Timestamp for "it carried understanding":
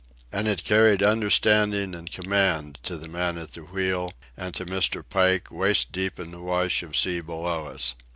0.47-1.93